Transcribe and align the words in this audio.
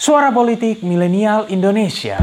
Suara 0.00 0.32
Politik 0.32 0.80
Milenial 0.80 1.44
Indonesia. 1.52 2.16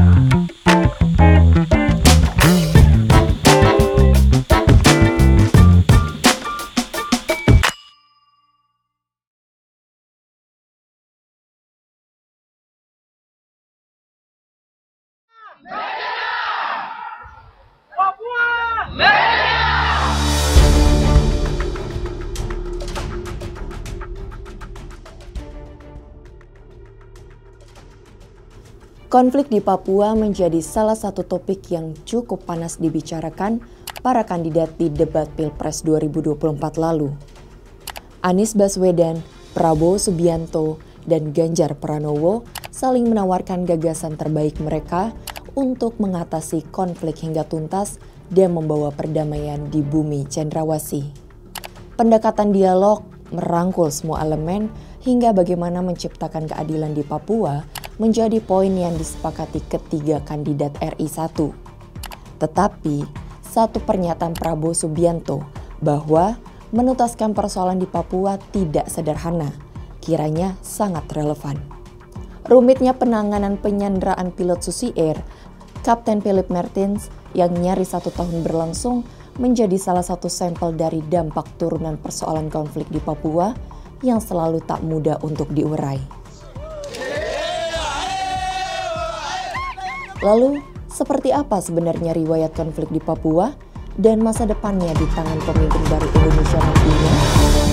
Konflik 29.08 29.48
di 29.48 29.64
Papua 29.64 30.12
menjadi 30.12 30.60
salah 30.60 30.92
satu 30.92 31.24
topik 31.24 31.72
yang 31.72 31.96
cukup 32.04 32.44
panas 32.44 32.76
dibicarakan 32.76 33.64
para 34.04 34.20
kandidat 34.28 34.76
di 34.76 34.92
debat 34.92 35.24
Pilpres 35.32 35.80
2024 35.80 36.36
lalu. 36.76 37.16
Anies 38.20 38.52
Baswedan, 38.52 39.24
Prabowo 39.56 39.96
Subianto, 39.96 40.76
dan 41.08 41.32
Ganjar 41.32 41.72
Pranowo 41.80 42.44
saling 42.68 43.08
menawarkan 43.08 43.64
gagasan 43.64 44.20
terbaik 44.20 44.60
mereka 44.60 45.16
untuk 45.56 45.96
mengatasi 45.96 46.68
konflik 46.68 47.24
hingga 47.24 47.48
tuntas 47.48 47.96
dan 48.28 48.52
membawa 48.52 48.92
perdamaian 48.92 49.72
di 49.72 49.80
bumi 49.80 50.28
cendrawasih. 50.28 51.08
Pendekatan 51.96 52.52
dialog 52.52 53.08
merangkul 53.32 53.88
semua 53.88 54.20
elemen 54.20 54.68
hingga 55.00 55.32
bagaimana 55.32 55.80
menciptakan 55.80 56.44
keadilan 56.44 56.92
di 56.92 57.00
Papua 57.08 57.77
menjadi 57.98 58.38
poin 58.38 58.70
yang 58.70 58.94
disepakati 58.94 59.58
ketiga 59.66 60.22
kandidat 60.22 60.70
RI1. 60.78 61.34
Tetapi, 62.38 62.96
satu 63.42 63.82
pernyataan 63.82 64.38
Prabowo 64.38 64.70
Subianto 64.70 65.42
bahwa 65.82 66.38
menuntaskan 66.70 67.34
persoalan 67.34 67.82
di 67.82 67.90
Papua 67.90 68.38
tidak 68.54 68.86
sederhana, 68.86 69.50
kiranya 69.98 70.54
sangat 70.62 71.10
relevan. 71.10 71.58
Rumitnya 72.46 72.94
penanganan 72.94 73.58
penyanderaan 73.58 74.30
pilot 74.32 74.62
Susi 74.62 74.94
Air, 74.94 75.20
Kapten 75.82 76.22
Philip 76.22 76.48
Mertens 76.48 77.10
yang 77.34 77.52
nyaris 77.52 77.92
satu 77.92 78.14
tahun 78.14 78.46
berlangsung 78.46 79.04
menjadi 79.38 79.78
salah 79.78 80.02
satu 80.02 80.26
sampel 80.26 80.74
dari 80.74 81.02
dampak 81.02 81.46
turunan 81.58 81.98
persoalan 81.98 82.50
konflik 82.50 82.86
di 82.90 82.98
Papua 83.02 83.54
yang 84.02 84.22
selalu 84.22 84.62
tak 84.62 84.82
mudah 84.86 85.18
untuk 85.26 85.50
diurai. 85.50 86.17
Lalu, 90.18 90.58
seperti 90.90 91.30
apa 91.30 91.62
sebenarnya 91.62 92.10
riwayat 92.10 92.50
konflik 92.50 92.90
di 92.90 92.98
Papua 92.98 93.54
dan 93.94 94.18
masa 94.18 94.50
depannya 94.50 94.90
di 94.98 95.06
tangan 95.14 95.38
pemimpin 95.46 95.82
baru 95.86 96.06
Indonesia 96.10 96.58
nantinya? 96.58 97.67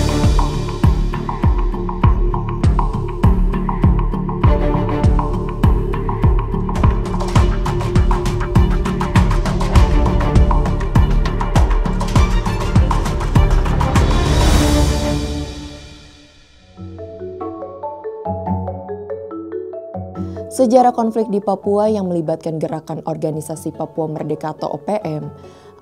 Sejarah 20.56 20.96
konflik 20.96 21.28
di 21.28 21.36
Papua 21.36 21.84
yang 21.84 22.08
melibatkan 22.08 22.56
gerakan 22.56 23.04
organisasi 23.04 23.76
Papua 23.76 24.08
Merdeka 24.08 24.56
atau 24.56 24.80
OPM 24.80 25.28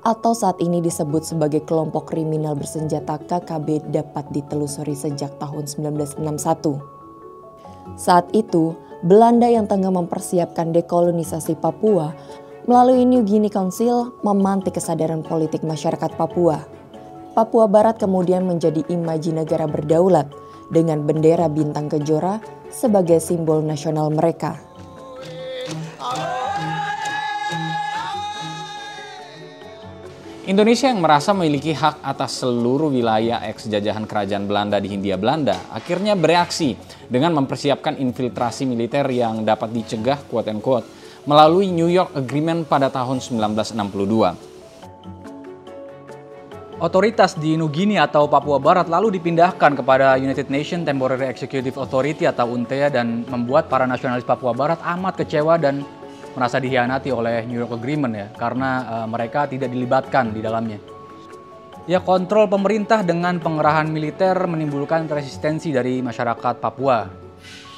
atau 0.03 0.34
saat 0.34 0.58
ini 0.58 0.83
disebut 0.83 1.22
sebagai 1.22 1.62
kelompok 1.62 2.10
kriminal 2.10 2.59
bersenjata 2.59 3.22
KKB 3.22 3.94
dapat 3.94 4.26
ditelusuri 4.34 4.99
sejak 4.99 5.38
tahun 5.38 5.71
1961. 5.71 6.26
Saat 7.94 8.34
itu, 8.34 8.75
Belanda 9.06 9.47
yang 9.47 9.71
tengah 9.71 9.94
mempersiapkan 9.94 10.75
dekolonisasi 10.75 11.54
Papua 11.54 12.10
melalui 12.66 13.06
New 13.06 13.22
Guinea 13.22 13.54
Council 13.54 14.10
memantik 14.26 14.75
kesadaran 14.75 15.22
politik 15.22 15.62
masyarakat 15.62 16.19
Papua. 16.19 16.66
Papua 17.31 17.70
Barat 17.70 18.03
kemudian 18.03 18.43
menjadi 18.43 18.82
imaji 18.91 19.38
negara 19.38 19.70
berdaulat 19.70 20.26
dengan 20.72 21.04
bendera 21.04 21.48
bintang 21.50 21.88
kejora 21.88 22.41
sebagai 22.70 23.20
simbol 23.20 23.60
nasional 23.64 24.08
mereka. 24.10 24.75
Indonesia 30.44 30.92
yang 30.92 31.00
merasa 31.00 31.32
memiliki 31.32 31.72
hak 31.72 32.04
atas 32.04 32.44
seluruh 32.44 32.92
wilayah 32.92 33.41
eks 33.48 33.64
jajahan 33.64 34.04
kerajaan 34.04 34.44
Belanda 34.44 34.76
di 34.76 34.92
Hindia 34.92 35.16
Belanda 35.16 35.56
akhirnya 35.72 36.12
bereaksi 36.12 36.76
dengan 37.08 37.32
mempersiapkan 37.32 37.96
infiltrasi 37.96 38.69
militer 38.69 39.08
yang 39.08 39.41
dapat 39.41 39.72
dicegah 39.72 40.20
quote 40.28 40.52
and 40.52 40.60
quote 40.60 40.84
melalui 41.25 41.72
New 41.72 41.88
York 41.88 42.12
Agreement 42.12 42.69
pada 42.69 42.92
tahun 42.92 43.25
1962. 43.25 44.53
Otoritas 46.84 47.33
di 47.41 47.56
Nugini 47.56 47.97
atau 47.97 48.28
Papua 48.28 48.61
Barat 48.61 48.93
lalu 48.93 49.17
dipindahkan 49.17 49.72
kepada 49.72 50.21
United 50.21 50.53
Nations 50.53 50.84
Temporary 50.84 51.33
Executive 51.33 51.81
Authority 51.81 52.28
atau 52.28 52.53
UNTEA 52.53 52.93
dan 52.93 53.25
membuat 53.25 53.72
para 53.72 53.89
nasionalis 53.89 54.21
Papua 54.21 54.53
Barat 54.53 54.77
amat 54.84 55.17
kecewa 55.25 55.56
dan 55.56 55.81
merasa 56.37 56.61
dihianati 56.61 57.09
oleh 57.09 57.49
New 57.49 57.56
York 57.56 57.73
Agreement 57.81 58.12
ya 58.12 58.28
karena 58.37 58.84
uh, 58.84 59.06
mereka 59.09 59.49
tidak 59.49 59.73
dilibatkan 59.73 60.37
di 60.37 60.44
dalamnya. 60.44 60.77
Ya 61.89 62.05
kontrol 62.05 62.53
pemerintah 62.53 63.00
dengan 63.00 63.41
pengerahan 63.41 63.89
militer 63.89 64.37
menimbulkan 64.44 65.09
resistensi 65.09 65.73
dari 65.73 66.05
masyarakat 66.05 66.61
Papua. 66.61 67.09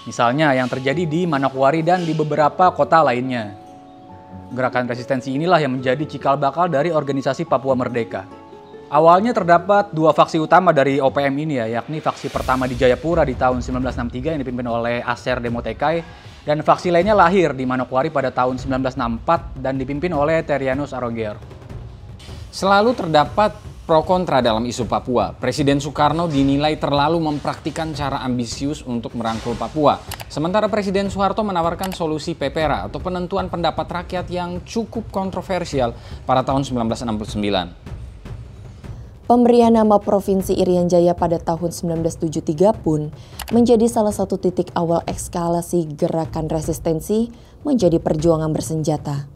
Misalnya 0.03 0.51
yang 0.51 0.67
terjadi 0.67 1.07
di 1.07 1.31
Manokwari 1.31 1.87
dan 1.87 2.03
di 2.03 2.11
beberapa 2.11 2.75
kota 2.75 3.07
lainnya. 3.07 3.55
Gerakan 4.51 4.91
resistensi 4.91 5.31
inilah 5.31 5.63
yang 5.63 5.79
menjadi 5.79 6.03
cikal 6.03 6.35
bakal 6.35 6.67
dari 6.67 6.91
organisasi 6.91 7.47
Papua 7.47 7.79
Merdeka. 7.79 8.46
Awalnya 8.87 9.35
terdapat 9.35 9.91
dua 9.91 10.15
faksi 10.15 10.39
utama 10.39 10.71
dari 10.71 11.03
OPM 11.03 11.35
ini 11.43 11.59
ya, 11.59 11.83
yakni 11.83 11.99
faksi 11.99 12.31
pertama 12.31 12.71
di 12.71 12.79
Jayapura 12.79 13.27
di 13.27 13.35
tahun 13.35 13.59
1963 13.59 14.39
yang 14.39 14.41
dipimpin 14.47 14.63
oleh 14.63 15.03
Aser 15.03 15.43
Demotekai 15.43 16.07
dan 16.47 16.63
faksi 16.63 16.95
lainnya 16.95 17.19
lahir 17.19 17.51
di 17.51 17.67
Manokwari 17.67 18.15
pada 18.15 18.31
tahun 18.31 18.63
1964 18.63 19.59
dan 19.59 19.75
dipimpin 19.75 20.15
oleh 20.15 20.39
Terianus 20.47 20.95
Aroger. 20.95 21.35
Selalu 22.55 22.95
terdapat 22.95 23.59
pro 23.91 24.07
kontra 24.07 24.39
dalam 24.39 24.63
isu 24.63 24.87
Papua. 24.87 25.35
Presiden 25.35 25.83
Soekarno 25.83 26.31
dinilai 26.31 26.79
terlalu 26.79 27.19
mempraktikkan 27.19 27.91
cara 27.91 28.23
ambisius 28.23 28.87
untuk 28.87 29.19
merangkul 29.19 29.59
Papua. 29.59 29.99
Sementara 30.31 30.71
Presiden 30.71 31.11
Soeharto 31.11 31.43
menawarkan 31.43 31.91
solusi 31.91 32.39
PPRA 32.39 32.87
atau 32.87 33.03
penentuan 33.03 33.51
pendapat 33.51 33.91
rakyat 33.91 34.31
yang 34.31 34.63
cukup 34.63 35.11
kontroversial 35.11 35.91
pada 36.23 36.47
tahun 36.47 36.63
1969. 36.63 37.96
Pemberian 39.27 39.75
nama 39.75 39.99
Provinsi 39.99 40.55
Irian 40.55 40.87
Jaya 40.87 41.11
pada 41.11 41.43
tahun 41.43 41.75
1973 41.75 42.47
pun 42.79 43.11
menjadi 43.51 43.83
salah 43.91 44.15
satu 44.15 44.39
titik 44.39 44.71
awal 44.79 45.03
ekskalasi 45.03 45.99
gerakan 45.99 46.47
resistensi 46.47 47.35
menjadi 47.67 47.99
perjuangan 47.99 48.55
bersenjata. 48.55 49.27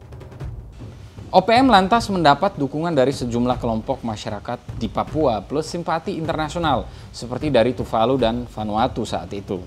OPM 1.35 1.67
lantas 1.67 2.07
mendapat 2.07 2.55
dukungan 2.55 2.95
dari 2.95 3.11
sejumlah 3.11 3.59
kelompok 3.59 3.99
masyarakat 4.07 4.63
di 4.79 4.87
Papua 4.87 5.43
plus 5.43 5.67
simpati 5.67 6.15
internasional 6.15 6.87
seperti 7.11 7.51
dari 7.51 7.75
Tuvalu 7.75 8.15
dan 8.15 8.47
Vanuatu 8.47 9.03
saat 9.03 9.27
itu. 9.35 9.59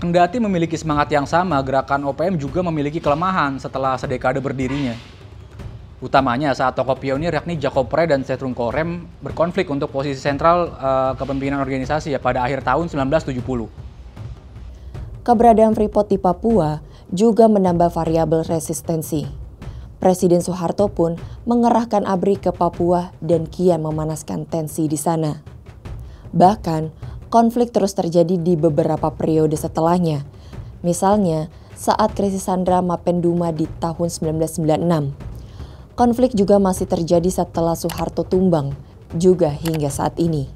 Kendati 0.00 0.40
memiliki 0.40 0.80
semangat 0.80 1.12
yang 1.12 1.28
sama, 1.28 1.60
gerakan 1.60 2.08
OPM 2.08 2.40
juga 2.40 2.64
memiliki 2.64 3.04
kelemahan 3.04 3.60
setelah 3.60 4.00
sedekade 4.00 4.40
berdirinya. 4.40 4.96
Utamanya 6.02 6.50
saat 6.50 6.74
tokoh 6.74 6.98
pionir 6.98 7.30
yakni 7.30 7.54
Jacob 7.62 7.86
Pre 7.86 8.10
dan 8.10 8.26
Setrum 8.26 8.58
Korem 8.58 9.06
berkonflik 9.22 9.70
untuk 9.70 9.94
posisi 9.94 10.18
sentral 10.18 10.74
uh, 10.74 11.14
kepemimpinan 11.14 11.62
organisasi 11.62 12.10
ya 12.10 12.18
pada 12.18 12.42
akhir 12.42 12.66
tahun 12.66 12.90
1970. 12.90 13.38
Keberadaan 15.22 15.78
Freeport 15.78 16.10
di 16.10 16.18
Papua 16.18 16.82
juga 17.14 17.46
menambah 17.46 17.94
variabel 17.94 18.42
resistensi. 18.42 19.22
Presiden 20.02 20.42
Soeharto 20.42 20.90
pun 20.90 21.14
mengerahkan 21.46 22.02
ABRI 22.02 22.42
ke 22.42 22.50
Papua 22.50 23.14
dan 23.22 23.46
kian 23.46 23.86
memanaskan 23.86 24.42
tensi 24.50 24.90
di 24.90 24.98
sana. 24.98 25.38
Bahkan, 26.34 26.90
konflik 27.30 27.70
terus 27.70 27.94
terjadi 27.94 28.34
di 28.42 28.58
beberapa 28.58 29.14
periode 29.14 29.54
setelahnya. 29.54 30.26
Misalnya, 30.82 31.46
saat 31.78 32.18
krisis 32.18 32.50
Sandra 32.50 32.82
Mapenduma 32.82 33.54
di 33.54 33.70
tahun 33.78 34.10
1996 34.10 35.31
Konflik 35.92 36.32
juga 36.32 36.56
masih 36.56 36.88
terjadi 36.88 37.28
setelah 37.28 37.76
Soeharto 37.76 38.24
tumbang, 38.24 38.72
juga 39.12 39.52
hingga 39.52 39.92
saat 39.92 40.16
ini. 40.16 40.48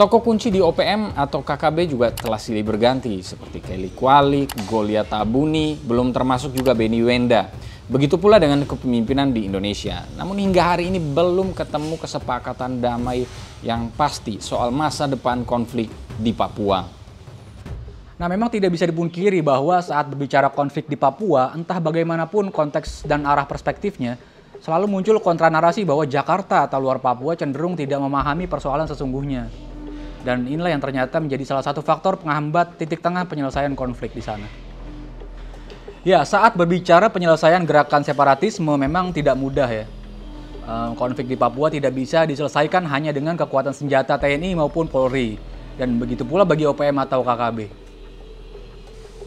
Toko 0.00 0.24
kunci 0.24 0.48
di 0.48 0.64
OPM 0.64 1.12
atau 1.12 1.44
KKB 1.44 1.78
juga 1.92 2.08
telah 2.08 2.40
silih 2.40 2.64
berganti 2.64 3.20
seperti 3.20 3.60
Kelly 3.60 3.92
Kualik, 3.92 4.48
Golia 4.64 5.04
Tabuni, 5.04 5.76
belum 5.76 6.16
termasuk 6.16 6.56
juga 6.56 6.72
Benny 6.72 7.04
Wenda. 7.04 7.52
Begitu 7.84 8.16
pula 8.16 8.40
dengan 8.40 8.64
kepemimpinan 8.64 9.28
di 9.28 9.44
Indonesia. 9.44 10.08
Namun 10.16 10.40
hingga 10.40 10.74
hari 10.74 10.88
ini 10.88 10.96
belum 10.96 11.52
ketemu 11.52 12.00
kesepakatan 12.00 12.80
damai 12.80 13.28
yang 13.60 13.92
pasti 13.92 14.40
soal 14.40 14.72
masa 14.72 15.04
depan 15.04 15.44
konflik 15.44 15.92
di 16.16 16.32
Papua. 16.32 17.03
Nah 18.14 18.30
memang 18.30 18.46
tidak 18.46 18.70
bisa 18.70 18.86
dipungkiri 18.86 19.42
bahwa 19.42 19.82
saat 19.82 20.06
berbicara 20.06 20.46
konflik 20.46 20.86
di 20.86 20.94
Papua, 20.94 21.50
entah 21.50 21.82
bagaimanapun 21.82 22.54
konteks 22.54 23.02
dan 23.02 23.26
arah 23.26 23.42
perspektifnya, 23.42 24.14
selalu 24.62 24.86
muncul 24.86 25.18
kontra 25.18 25.50
narasi 25.50 25.82
bahwa 25.82 26.06
Jakarta 26.06 26.62
atau 26.62 26.78
luar 26.78 27.02
Papua 27.02 27.34
cenderung 27.34 27.74
tidak 27.74 27.98
memahami 27.98 28.46
persoalan 28.46 28.86
sesungguhnya. 28.86 29.50
Dan 30.22 30.46
inilah 30.46 30.70
yang 30.70 30.80
ternyata 30.80 31.18
menjadi 31.18 31.42
salah 31.42 31.66
satu 31.66 31.82
faktor 31.82 32.16
penghambat 32.22 32.78
titik 32.78 33.02
tengah 33.02 33.26
penyelesaian 33.26 33.74
konflik 33.74 34.14
di 34.14 34.22
sana. 34.22 34.46
Ya, 36.06 36.22
saat 36.22 36.54
berbicara 36.54 37.10
penyelesaian 37.10 37.66
gerakan 37.66 38.06
separatisme 38.06 38.72
memang 38.78 39.10
tidak 39.10 39.34
mudah 39.34 39.66
ya. 39.66 39.84
Konflik 40.96 41.28
di 41.28 41.36
Papua 41.36 41.68
tidak 41.68 41.92
bisa 41.92 42.24
diselesaikan 42.24 42.88
hanya 42.88 43.12
dengan 43.12 43.36
kekuatan 43.36 43.76
senjata 43.76 44.16
TNI 44.16 44.56
maupun 44.56 44.88
Polri. 44.88 45.36
Dan 45.76 46.00
begitu 46.00 46.24
pula 46.24 46.46
bagi 46.46 46.64
OPM 46.64 47.04
atau 47.04 47.20
KKB. 47.20 47.83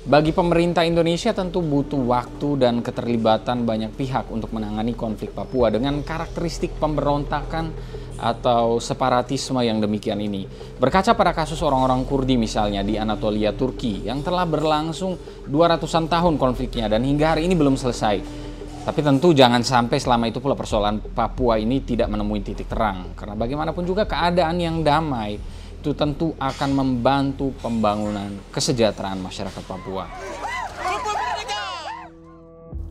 Bagi 0.08 0.32
pemerintah 0.32 0.88
Indonesia 0.88 1.36
tentu 1.36 1.60
butuh 1.60 2.00
waktu 2.00 2.64
dan 2.64 2.80
keterlibatan 2.80 3.68
banyak 3.68 3.92
pihak 3.92 4.32
untuk 4.32 4.56
menangani 4.56 4.96
konflik 4.96 5.36
Papua 5.36 5.68
dengan 5.68 6.00
karakteristik 6.00 6.80
pemberontakan 6.80 7.76
atau 8.16 8.80
separatisme 8.80 9.60
yang 9.68 9.84
demikian 9.84 10.24
ini. 10.24 10.48
Berkaca 10.80 11.12
pada 11.12 11.36
kasus 11.36 11.60
orang-orang 11.60 12.08
Kurdi 12.08 12.40
misalnya 12.40 12.88
di 12.88 12.96
Anatolia, 12.96 13.52
Turki 13.52 14.08
yang 14.08 14.24
telah 14.24 14.48
berlangsung 14.48 15.44
200-an 15.44 16.08
tahun 16.08 16.40
konfliknya 16.40 16.88
dan 16.88 17.04
hingga 17.04 17.36
hari 17.36 17.44
ini 17.44 17.60
belum 17.60 17.76
selesai. 17.76 18.48
Tapi 18.88 19.04
tentu 19.04 19.36
jangan 19.36 19.60
sampai 19.60 20.00
selama 20.00 20.32
itu 20.32 20.40
pula 20.40 20.56
persoalan 20.56 21.04
Papua 21.04 21.60
ini 21.60 21.84
tidak 21.84 22.08
menemui 22.08 22.40
titik 22.48 22.72
terang. 22.72 23.12
Karena 23.12 23.36
bagaimanapun 23.36 23.84
juga 23.84 24.08
keadaan 24.08 24.56
yang 24.56 24.80
damai 24.88 25.36
itu 25.88 25.96
tentu 25.96 26.36
akan 26.36 26.70
membantu 26.76 27.56
pembangunan 27.64 28.28
kesejahteraan 28.52 29.24
masyarakat 29.24 29.64
Papua. 29.64 30.04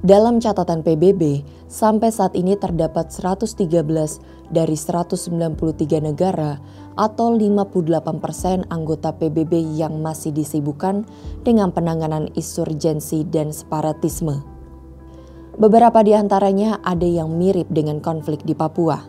Dalam 0.00 0.40
catatan 0.40 0.80
PBB, 0.80 1.44
sampai 1.68 2.08
saat 2.08 2.32
ini 2.32 2.56
terdapat 2.56 3.12
113 3.12 3.68
dari 4.48 4.76
193 4.80 6.00
negara 6.00 6.56
atau 6.96 7.36
58 7.36 8.16
persen 8.16 8.64
anggota 8.72 9.12
PBB 9.12 9.76
yang 9.76 10.00
masih 10.00 10.32
disibukkan 10.32 11.04
dengan 11.44 11.76
penanganan 11.76 12.32
insurgensi 12.32 13.28
dan 13.28 13.52
separatisme. 13.52 14.40
Beberapa 15.60 16.00
di 16.00 16.16
antaranya 16.16 16.80
ada 16.80 17.04
yang 17.04 17.36
mirip 17.36 17.68
dengan 17.68 18.00
konflik 18.00 18.40
di 18.48 18.56
Papua. 18.56 19.04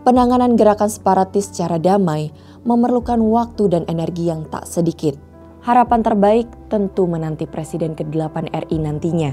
Penanganan 0.00 0.56
gerakan 0.56 0.88
separatis 0.88 1.52
secara 1.52 1.76
damai 1.76 2.32
memerlukan 2.64 3.20
waktu 3.20 3.72
dan 3.72 3.82
energi 3.88 4.28
yang 4.28 4.44
tak 4.48 4.68
sedikit. 4.68 5.16
Harapan 5.60 6.00
terbaik 6.00 6.48
tentu 6.72 7.04
menanti 7.04 7.44
Presiden 7.44 7.92
ke-8 7.92 8.48
RI 8.48 8.76
nantinya 8.80 9.32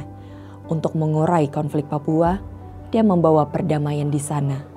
untuk 0.67 0.95
mengurai 0.99 1.47
konflik 1.47 1.87
Papua 1.87 2.39
dan 2.91 3.07
membawa 3.07 3.47
perdamaian 3.47 4.11
di 4.11 4.19
sana. 4.19 4.76